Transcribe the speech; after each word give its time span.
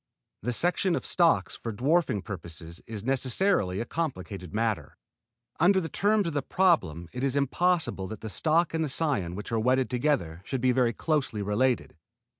The 0.41 0.51
selection 0.51 0.95
of 0.95 1.05
stocks 1.05 1.55
for 1.55 1.71
dwarfing 1.71 2.23
purposes 2.23 2.81
is 2.87 3.03
necessarily 3.03 3.79
a 3.79 3.85
complicated 3.85 4.51
matter. 4.51 4.97
Under 5.59 5.79
the 5.79 5.89
terms 5.89 6.25
of 6.25 6.33
the 6.33 6.41
problem 6.41 7.07
it 7.13 7.23
is 7.23 7.35
impossible 7.35 8.07
that 8.07 8.21
the 8.21 8.27
stock 8.27 8.73
and 8.73 8.83
the 8.83 8.89
cion 8.89 9.35
which 9.35 9.51
are 9.51 9.59
wedded 9.59 9.91
together 9.91 10.41
should 10.43 10.59
be 10.59 10.71
very 10.71 10.93
closely 10.93 11.43
related. 11.43 11.97